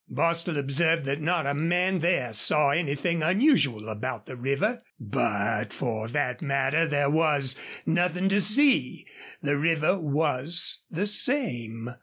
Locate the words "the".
4.25-4.35, 9.43-9.57, 10.89-11.05